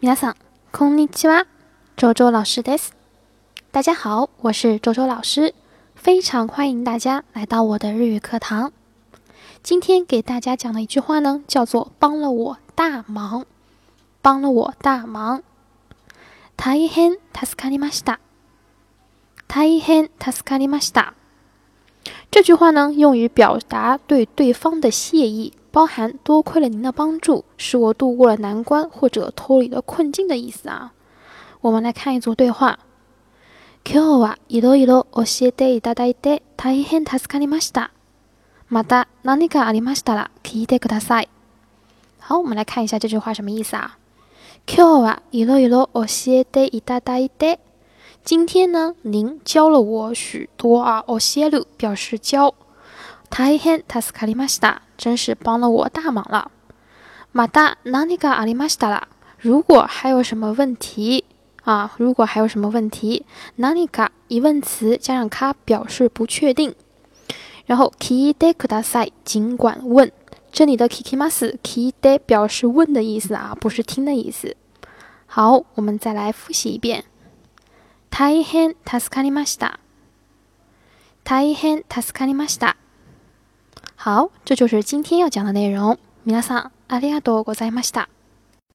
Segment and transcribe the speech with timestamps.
[0.00, 0.36] 皆さん、
[0.72, 1.46] こんにちは。
[1.96, 2.92] 周周老师です。
[3.72, 5.54] 大家好，我是周周老师，
[5.94, 8.72] 非常欢迎大家来到我的日语课堂。
[9.62, 13.46] 今天给大家讲的一句话呢，叫做“帮了我大忙”，
[14.20, 15.42] 帮了我大忙。
[16.56, 18.18] 大変助かりました。
[19.48, 21.14] 大変助かりました。
[22.30, 25.52] 这句话呢，用于表达对对方的谢意。
[25.78, 30.92] 包含多亏了您的帮助，使我度过了难关或者脱离了困境的意思啊。
[31.60, 32.78] 我们来看一组对话。
[33.82, 37.90] 今日はいろいろ教えていただいて大変助かりました。
[38.70, 41.28] また何かありましたら聞いてください。
[42.20, 43.98] 好，我们来看一下这句话什么意思啊？
[44.66, 47.58] 今日はいろいろ教えていただいて，
[48.24, 51.04] 今天呢，您教了我许多啊。
[51.06, 52.54] 教える表示教。
[53.28, 54.80] 大変助かりました。
[54.98, 56.50] 真是帮了我大忙了。
[57.32, 59.08] 马达哪里个阿里玛西达啦？
[59.38, 61.24] 如果还有什么问题
[61.64, 61.92] 啊？
[61.98, 63.26] 如果还有什么问题，
[63.56, 66.74] 哪里个疑问词加上卡表示不确定。
[67.66, 70.12] 然后 ki de kudasai 尽管问，
[70.52, 74.56] 这里的 kikimasu ki de 表示问的意思啊，不是听的意思。
[75.26, 77.04] 好，我们再来复习一遍。
[78.10, 79.78] 大変助かりました。
[81.24, 82.76] 大変助かりました。
[84.08, 85.98] 好，这就是今天要讲的内容。
[86.26, 88.08] 皆さんありがとうございました。